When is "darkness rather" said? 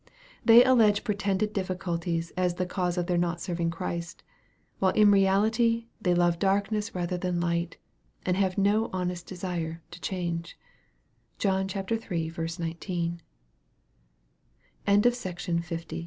6.39-7.19